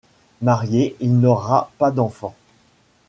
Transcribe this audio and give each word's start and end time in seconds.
Marié, 0.41 0.95
il 0.99 1.19
n'aura 1.19 1.69
pas 1.77 1.91
d'enfant. 1.91 2.33